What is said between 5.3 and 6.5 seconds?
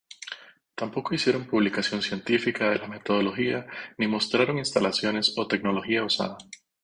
o tecnología usada.